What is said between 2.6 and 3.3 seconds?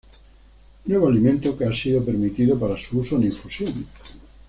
su uso en